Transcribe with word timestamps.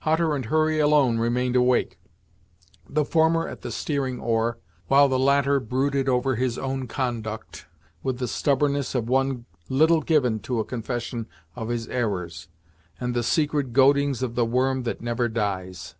Hutter 0.00 0.34
and 0.34 0.46
Hurry 0.46 0.80
alone 0.80 1.20
remained 1.20 1.54
awake, 1.54 2.00
the 2.88 3.04
former 3.04 3.46
at 3.46 3.62
the 3.62 3.70
steering 3.70 4.18
oar, 4.18 4.58
while 4.88 5.06
the 5.06 5.20
latter 5.20 5.60
brooded 5.60 6.08
over 6.08 6.34
his 6.34 6.58
own 6.58 6.88
conduct, 6.88 7.66
with 8.02 8.18
the 8.18 8.26
stubbornness 8.26 8.96
of 8.96 9.08
one 9.08 9.44
little 9.68 10.00
given 10.00 10.40
to 10.40 10.58
a 10.58 10.64
confession 10.64 11.28
of 11.54 11.68
his 11.68 11.86
errors, 11.86 12.48
and 12.98 13.14
the 13.14 13.22
secret 13.22 13.72
goadings 13.72 14.20
of 14.20 14.34
the 14.34 14.44
worm 14.44 14.82
that 14.82 15.00
never 15.00 15.28
dies. 15.28 15.94